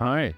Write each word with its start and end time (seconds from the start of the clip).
Hi, 0.00 0.32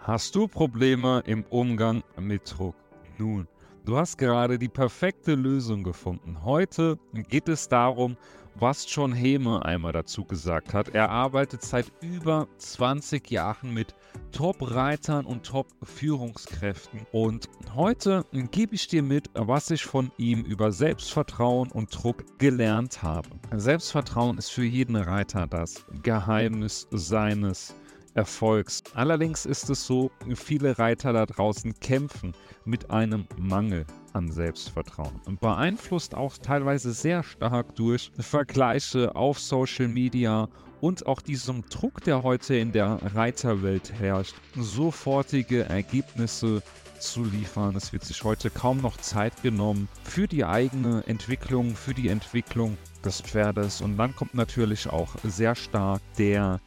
hast 0.00 0.34
du 0.34 0.46
Probleme 0.46 1.22
im 1.24 1.42
Umgang 1.44 2.02
mit 2.20 2.42
Druck? 2.52 2.74
Nun, 3.16 3.48
du 3.86 3.96
hast 3.96 4.18
gerade 4.18 4.58
die 4.58 4.68
perfekte 4.68 5.34
Lösung 5.34 5.84
gefunden. 5.84 6.44
Heute 6.44 6.98
geht 7.30 7.48
es 7.48 7.66
darum, 7.66 8.18
was 8.56 8.84
John 8.94 9.14
Heme 9.14 9.64
einmal 9.64 9.92
dazu 9.92 10.26
gesagt 10.26 10.74
hat. 10.74 10.90
Er 10.90 11.08
arbeitet 11.08 11.62
seit 11.62 11.90
über 12.02 12.46
20 12.58 13.30
Jahren 13.30 13.72
mit 13.72 13.94
Top-Reitern 14.32 15.24
und 15.24 15.46
Top-Führungskräften. 15.46 17.06
Und 17.10 17.48
heute 17.74 18.26
gebe 18.50 18.74
ich 18.74 18.86
dir 18.86 19.02
mit, 19.02 19.30
was 19.32 19.70
ich 19.70 19.86
von 19.86 20.12
ihm 20.18 20.42
über 20.42 20.72
Selbstvertrauen 20.72 21.70
und 21.70 21.88
Druck 21.90 22.38
gelernt 22.38 23.02
habe. 23.02 23.30
Selbstvertrauen 23.54 24.36
ist 24.36 24.50
für 24.50 24.64
jeden 24.64 24.96
Reiter 24.96 25.46
das 25.46 25.86
Geheimnis 26.02 26.86
seines 26.90 27.74
Erfolgs. 28.16 28.82
Allerdings 28.94 29.46
ist 29.46 29.70
es 29.70 29.86
so, 29.86 30.10
viele 30.34 30.78
Reiter 30.78 31.12
da 31.12 31.26
draußen 31.26 31.78
kämpfen 31.80 32.32
mit 32.64 32.90
einem 32.90 33.26
Mangel 33.38 33.86
an 34.14 34.32
Selbstvertrauen 34.32 35.20
und 35.26 35.40
beeinflusst 35.40 36.14
auch 36.14 36.36
teilweise 36.38 36.92
sehr 36.92 37.22
stark 37.22 37.76
durch 37.76 38.10
Vergleiche 38.18 39.14
auf 39.14 39.38
Social 39.38 39.88
Media 39.88 40.48
und 40.80 41.06
auch 41.06 41.20
diesem 41.20 41.62
Druck, 41.68 42.02
der 42.04 42.22
heute 42.22 42.56
in 42.56 42.72
der 42.72 42.98
Reiterwelt 43.14 43.92
herrscht, 43.98 44.34
sofortige 44.56 45.64
Ergebnisse 45.64 46.62
zu 46.98 47.24
liefern. 47.24 47.76
Es 47.76 47.92
wird 47.92 48.04
sich 48.04 48.24
heute 48.24 48.50
kaum 48.50 48.80
noch 48.80 48.96
Zeit 48.96 49.42
genommen 49.42 49.88
für 50.04 50.26
die 50.26 50.44
eigene 50.44 51.04
Entwicklung, 51.06 51.74
für 51.74 51.94
die 51.94 52.08
Entwicklung 52.08 52.78
des 53.04 53.20
Pferdes. 53.20 53.80
Und 53.80 53.96
dann 53.96 54.14
kommt 54.16 54.34
natürlich 54.34 54.88
auch 54.88 55.14
sehr 55.22 55.54
stark 55.54 56.00
der 56.18 56.60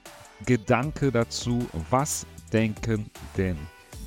Gedanke 0.45 1.11
dazu, 1.11 1.67
was 1.89 2.25
denken 2.53 3.09
denn 3.37 3.57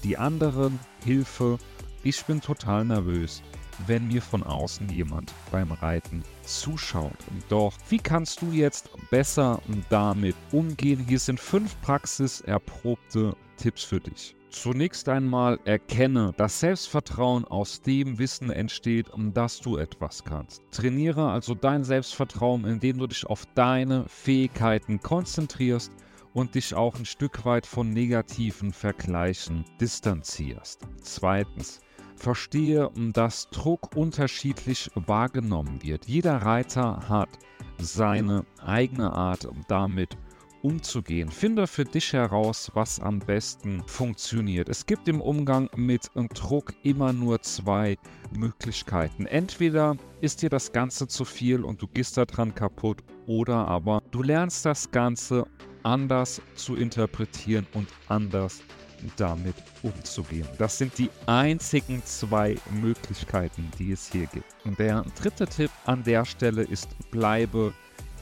die 0.03 0.17
anderen? 0.17 0.79
Hilfe, 1.05 1.59
ich 2.03 2.25
bin 2.25 2.41
total 2.41 2.85
nervös, 2.85 3.43
wenn 3.87 4.09
mir 4.09 4.23
von 4.23 4.43
außen 4.43 4.89
jemand 4.89 5.33
beim 5.51 5.73
Reiten 5.73 6.23
zuschaut. 6.45 7.17
Doch 7.49 7.75
wie 7.89 7.99
kannst 7.99 8.43
du 8.43 8.51
jetzt 8.51 8.91
besser 9.11 9.61
damit 9.91 10.37
umgehen? 10.53 11.05
Hier 11.07 11.19
sind 11.19 11.39
fünf 11.39 11.81
praxiserprobte 11.83 13.37
Tipps 13.57 13.85
für 13.85 14.01
dich. 14.01 14.35
Zunächst 14.51 15.09
einmal 15.09 15.59
erkenne, 15.65 16.35
dass 16.37 16.61
Selbstvertrauen 16.61 17.45
aus 17.47 17.81
dem 17.81 18.19
Wissen 18.19 18.51
entsteht, 18.51 19.07
dass 19.33 19.61
du 19.61 19.79
etwas 19.79 20.25
kannst. 20.25 20.63
Trainiere 20.71 21.31
also 21.31 21.55
dein 21.55 21.85
Selbstvertrauen, 21.85 22.65
indem 22.65 22.99
du 22.99 23.07
dich 23.07 23.27
auf 23.27 23.47
deine 23.55 24.05
Fähigkeiten 24.09 25.01
konzentrierst 25.01 25.91
und 26.35 26.55
dich 26.55 26.75
auch 26.75 26.97
ein 26.97 27.05
Stück 27.05 27.45
weit 27.45 27.67
von 27.67 27.91
negativen 27.91 28.73
Vergleichen 28.73 29.65
distanzierst. 29.81 30.87
Zweitens, 31.01 31.81
verstehe, 32.17 32.91
dass 33.13 33.51
Druck 33.51 33.97
unterschiedlich 33.97 34.91
wahrgenommen 34.95 35.83
wird. 35.83 36.07
Jeder 36.07 36.37
Reiter 36.37 37.09
hat 37.09 37.29
seine 37.79 38.45
eigene 38.65 39.13
Art, 39.13 39.49
damit 39.69 40.17
umzugehen. 40.63 41.29
Finde 41.29 41.67
für 41.67 41.85
dich 41.85 42.13
heraus, 42.13 42.71
was 42.75 43.01
am 43.01 43.19
besten 43.19 43.83
funktioniert. 43.87 44.69
Es 44.69 44.87
gibt 44.87 45.09
im 45.09 45.21
Umgang 45.21 45.69
mit 45.75 46.11
Druck 46.35 46.73
immer 46.85 47.13
nur 47.13 47.43
zwei 47.43 47.99
Möglichkeiten. 48.33 49.27
Entweder 49.27 49.97
ist 50.21 50.43
dir 50.43 50.51
das 50.51 50.73
Ganze 50.73 51.09
zu 51.09 51.25
viel 51.25 51.65
und 51.65 51.83
du 51.83 51.89
gehst 51.89 52.17
daran 52.17 52.55
kaputt, 52.55 53.03
oder 53.27 53.67
aber 53.67 54.03
du 54.11 54.23
lernst 54.23 54.65
das 54.65 54.91
Ganze 54.91 55.47
anders 55.83 56.41
zu 56.55 56.77
interpretieren 56.77 57.67
und 57.75 57.89
anders 58.09 58.61
damit 59.17 59.55
umzugehen. 59.83 60.47
Das 60.59 60.79
sind 60.79 60.97
die 60.99 61.11
einzigen 61.27 62.03
zwei 62.05 62.57
Möglichkeiten, 62.71 63.69
die 63.79 63.93
es 63.93 64.11
hier 64.11 64.27
gibt. 64.27 64.47
Und 64.65 64.79
der 64.79 65.05
dritte 65.21 65.47
Tipp 65.47 65.71
an 65.87 66.05
der 66.05 66.25
Stelle 66.25 66.63
ist, 66.63 66.89
bleibe 67.11 67.73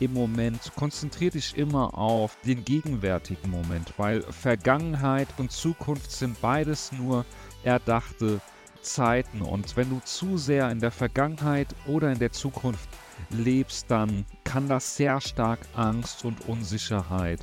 im 0.01 0.15
Moment, 0.15 0.73
konzentriere 0.77 1.33
dich 1.33 1.57
immer 1.57 1.97
auf 1.97 2.37
den 2.47 2.65
gegenwärtigen 2.65 3.51
Moment, 3.51 3.93
weil 3.99 4.23
Vergangenheit 4.23 5.29
und 5.37 5.53
Zukunft 5.53 6.11
sind 6.11 6.41
beides 6.41 6.91
nur 6.93 7.27
erdachte 7.65 8.41
Zeiten. 8.81 9.43
Und 9.43 9.77
wenn 9.77 9.91
du 9.91 10.01
zu 10.05 10.39
sehr 10.39 10.71
in 10.71 10.81
der 10.81 10.91
Vergangenheit 10.91 11.69
oder 11.87 12.11
in 12.11 12.19
der 12.19 12.33
Zukunft 12.33 12.89
lebst, 13.29 13.91
dann 13.91 14.25
kann 14.51 14.69
das 14.69 14.97
sehr 14.97 15.21
stark 15.21 15.61
Angst 15.77 16.25
und 16.25 16.49
Unsicherheit 16.49 17.39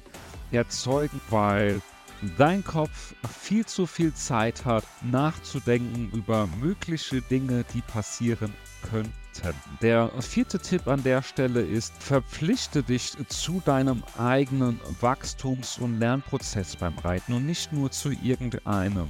erzeugen, 0.52 1.22
weil 1.30 1.82
dein 2.38 2.66
Kopf 2.66 3.16
viel 3.40 3.66
zu 3.66 3.86
viel 3.86 4.14
Zeit 4.14 4.66
hat, 4.66 4.84
nachzudenken 5.10 6.12
über 6.12 6.50
mögliche 6.60 7.22
Dinge, 7.22 7.64
die 7.74 7.80
passieren 7.82 8.54
könnten. 8.90 9.14
Der 9.82 10.10
vierte 10.20 10.60
Tipp 10.60 10.88
an 10.88 11.02
der 11.04 11.22
Stelle 11.22 11.62
ist, 11.62 11.94
verpflichte 12.04 12.84
dich 12.84 13.14
zu 13.30 13.62
deinem 13.64 14.04
eigenen 14.18 14.78
Wachstums- 15.00 15.78
und 15.78 16.00
Lernprozess 16.00 16.76
beim 16.76 16.98
Reiten 16.98 17.32
und 17.34 17.46
nicht 17.46 17.72
nur 17.72 17.90
zu 17.90 18.12
irgendeinem. 18.12 19.08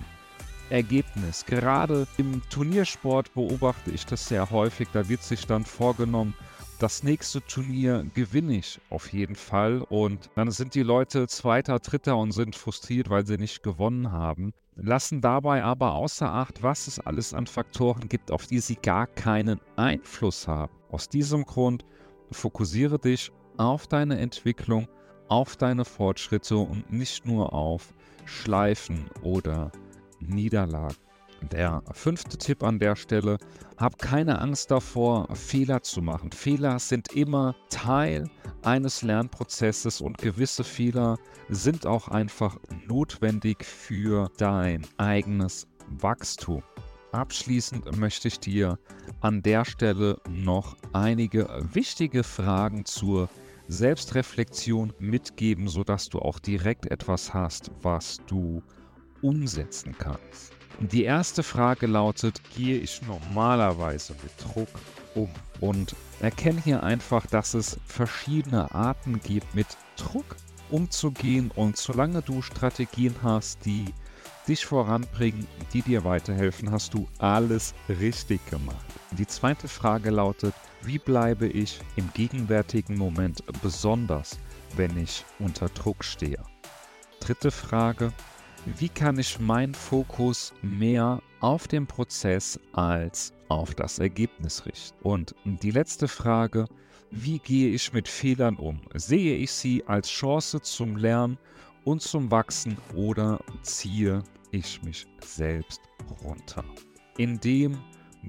Ergebnis. 0.70 1.46
Gerade 1.46 2.08
im 2.18 2.42
Turniersport 2.50 3.34
beobachte 3.34 3.90
ich 3.92 4.06
das 4.06 4.28
sehr 4.28 4.50
häufig. 4.52 4.90
Da 4.92 5.08
wird 5.08 5.24
sich 5.24 5.48
dann 5.48 5.64
vorgenommen, 5.66 6.34
das 6.80 7.04
nächste 7.04 7.42
Turnier 7.42 8.06
gewinne 8.14 8.58
ich 8.58 8.80
auf 8.90 9.12
jeden 9.12 9.36
Fall. 9.36 9.82
Und 9.90 10.30
dann 10.36 10.52
sind 10.52 10.76
die 10.76 10.84
Leute 10.84 11.28
Zweiter, 11.28 11.80
Dritter 11.80 12.18
und 12.18 12.32
sind 12.32 12.56
frustriert, 12.56 13.10
weil 13.10 13.26
sie 13.26 13.38
nicht 13.38 13.64
gewonnen 13.64 14.12
haben. 14.12 14.54
Lassen 14.76 15.22
dabei 15.22 15.64
aber 15.64 15.94
außer 15.96 16.32
Acht, 16.32 16.62
was 16.62 16.88
es 16.88 17.00
alles 17.00 17.34
an 17.34 17.48
Faktoren 17.48 18.08
gibt, 18.10 18.32
auf 18.32 18.46
die 18.46 18.60
sie 18.60 18.76
gar 18.76 19.08
keinen 19.08 19.60
Einfluss 19.76 20.48
haben. 20.48 20.74
Aus 20.92 21.10
diesem 21.10 21.46
Grund 21.46 21.84
fokussiere 22.32 23.00
dich 23.00 23.32
auf 23.58 23.88
deine 23.88 24.20
Entwicklung, 24.20 24.88
auf 25.30 25.56
deine 25.56 25.84
Fortschritte 25.84 26.58
und 26.58 26.92
nicht 26.92 27.26
nur 27.26 27.54
auf 27.54 27.94
Schleifen 28.26 29.10
oder 29.24 29.72
Niederlagen. 30.20 31.07
Der 31.42 31.84
fünfte 31.92 32.38
Tipp 32.38 32.64
an 32.64 32.80
der 32.80 32.96
Stelle, 32.96 33.38
hab 33.78 34.00
keine 34.00 34.42
Angst 34.42 34.72
davor, 34.72 35.28
Fehler 35.36 35.84
zu 35.84 36.02
machen. 36.02 36.32
Fehler 36.32 36.80
sind 36.80 37.14
immer 37.14 37.56
Teil 37.70 38.30
eines 38.64 39.02
Lernprozesses 39.04 40.02
und 40.02 40.18
gewisse 40.18 40.64
Fehler 40.64 41.18
sind 41.50 41.86
auch 41.86 42.08
einfach 42.08 42.58
notwendig 42.88 43.64
für 43.64 44.32
dein 44.38 44.86
eigenes 44.98 45.68
Wachstum. 45.90 46.64
Abschließend 47.12 47.98
möchte 47.98 48.28
ich 48.28 48.40
dir 48.40 48.78
an 49.22 49.42
der 49.42 49.64
Stelle 49.64 50.20
noch 50.30 50.76
einige 50.92 51.48
wichtige 51.74 52.24
Fragen 52.24 52.84
zur 52.86 53.30
Selbstreflexion 53.68 54.94
mitgeben, 55.00 55.68
sodass 55.68 56.10
du 56.10 56.20
auch 56.20 56.40
direkt 56.40 56.86
etwas 56.88 57.34
hast, 57.34 57.72
was 57.82 58.18
du 58.28 58.62
umsetzen 59.22 59.96
kannst. 59.98 60.54
Die 60.80 61.06
erste 61.06 61.42
Frage 61.42 61.88
lautet, 61.88 62.40
gehe 62.56 62.78
ich 62.78 63.02
normalerweise 63.02 64.14
mit 64.22 64.32
Druck 64.38 64.70
um? 65.16 65.30
Und 65.60 65.96
erkenne 66.20 66.62
hier 66.64 66.84
einfach, 66.84 67.26
dass 67.26 67.56
es 67.56 67.80
verschiedene 67.88 68.72
Arten 68.76 69.20
gibt, 69.20 69.56
mit 69.56 69.66
Druck 69.96 70.36
umzugehen. 70.70 71.50
Und 71.56 71.78
solange 71.78 72.22
du 72.22 72.44
Strategien 72.44 73.16
hast, 73.24 73.66
die 73.66 73.86
dich 74.48 74.68
voranbringen, 74.68 75.48
die 75.74 75.82
dir 75.82 76.04
weiterhelfen, 76.04 76.70
hast 76.70 76.94
du 76.94 77.08
alles 77.18 77.74
richtig 77.90 78.46
gemacht. 78.46 78.86
Die 79.18 79.26
zweite 79.26 79.68
Frage 79.68 80.12
lautet, 80.12 80.54
wie 80.84 81.00
bleibe 81.00 81.48
ich 81.48 81.80
im 81.96 82.12
gegenwärtigen 82.14 82.98
Moment 82.98 83.44
besonders, 83.64 84.38
wenn 84.76 84.96
ich 84.96 85.26
unter 85.40 85.70
Druck 85.70 86.04
stehe? 86.04 86.44
Dritte 87.20 87.50
Frage, 87.50 88.14
wie 88.76 88.90
kann 88.90 89.18
ich 89.18 89.40
meinen 89.40 89.74
Fokus 89.74 90.54
mehr 90.62 91.22
auf 91.40 91.70
den 91.70 91.88
Prozess 91.88 92.60
als 92.74 93.32
auf 93.48 93.74
das 93.74 94.00
Ergebnis 94.00 94.66
richten? 94.66 94.98
Und 95.04 95.36
die 95.46 95.72
letzte 95.72 96.08
Frage, 96.10 96.68
wie 97.10 97.40
gehe 97.40 97.70
ich 97.70 97.94
mit 97.94 98.10
Fehlern 98.10 98.58
um? 98.58 98.82
Sehe 98.94 99.38
ich 99.38 99.52
sie 99.52 99.86
als 99.88 100.10
Chance 100.10 100.62
zum 100.62 100.98
Lernen 100.98 101.38
und 101.86 102.02
zum 102.02 102.30
Wachsen 102.30 102.78
oder 102.94 103.40
ziehe 103.62 104.22
ich 104.52 104.84
mich 104.84 105.08
selbst 105.24 105.80
runter? 106.22 106.66
Indem 107.18 107.78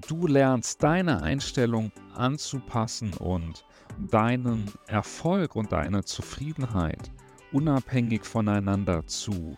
du 0.08 0.28
lernst, 0.28 0.80
deine 0.82 1.20
Einstellung 1.20 1.90
anzupassen 2.14 3.12
und 3.14 3.64
deinen 4.10 4.70
Erfolg 4.86 5.56
und 5.56 5.72
deine 5.72 6.04
Zufriedenheit 6.04 7.10
unabhängig 7.52 8.24
voneinander 8.24 9.04
zu 9.06 9.56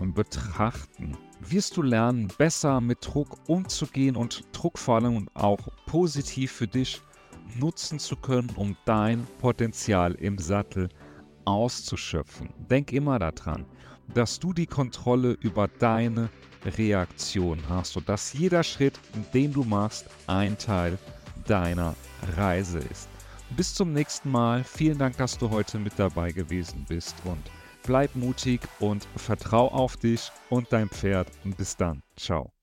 betrachten, 0.00 1.16
wirst 1.40 1.76
du 1.76 1.82
lernen, 1.82 2.28
besser 2.38 2.80
mit 2.80 2.98
Druck 3.06 3.36
umzugehen 3.48 4.16
und 4.16 4.44
Druck 4.52 4.78
vor 4.78 4.96
allem 4.96 5.28
auch 5.34 5.68
positiv 5.86 6.52
für 6.52 6.66
dich 6.66 7.00
nutzen 7.58 7.98
zu 7.98 8.16
können, 8.16 8.50
um 8.56 8.76
dein 8.84 9.26
Potenzial 9.38 10.14
im 10.14 10.38
Sattel 10.38 10.88
auszuschöpfen. 11.44 12.50
Denk 12.70 12.92
immer 12.92 13.18
daran, 13.18 13.64
dass 14.14 14.38
du 14.38 14.52
die 14.52 14.66
Kontrolle 14.66 15.32
über 15.40 15.68
deine 15.68 16.28
Reaktion 16.64 17.62
hast 17.68 17.96
und 17.96 18.08
dass 18.08 18.32
jeder 18.32 18.62
Schritt, 18.62 18.98
den 19.32 19.52
du 19.52 19.64
machst, 19.64 20.06
ein 20.26 20.58
Teil 20.58 20.98
deiner 21.46 21.94
Reise 22.36 22.78
ist. 22.78 23.08
Bis 23.56 23.74
zum 23.74 23.92
nächsten 23.92 24.30
Mal. 24.30 24.64
Vielen 24.64 24.98
Dank, 24.98 25.16
dass 25.16 25.38
du 25.38 25.48
heute 25.50 25.78
mit 25.78 25.92
dabei 25.96 26.32
gewesen 26.32 26.84
bist 26.88 27.14
und 27.24 27.42
bleib 27.86 28.14
mutig 28.14 28.60
und 28.80 29.06
vertrau 29.16 29.68
auf 29.68 29.96
dich 29.96 30.30
und 30.50 30.72
dein 30.72 30.88
Pferd. 30.88 31.28
Bis 31.56 31.76
dann. 31.76 32.02
Ciao. 32.16 32.55